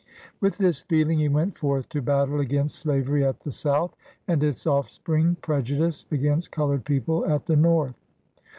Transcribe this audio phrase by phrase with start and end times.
[0.39, 3.95] With this feeling, he went forth to battle against slavery at the South,
[4.27, 8.01] and its offspring, prejudice against colored people, at the North.